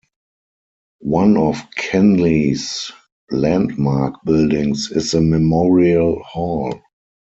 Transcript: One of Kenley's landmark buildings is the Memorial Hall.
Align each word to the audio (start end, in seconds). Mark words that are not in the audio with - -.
One 1.03 1.37
of 1.37 1.57
Kenley's 1.77 2.91
landmark 3.29 4.15
buildings 4.25 4.89
is 4.89 5.11
the 5.11 5.21
Memorial 5.21 6.23
Hall. 6.23 6.81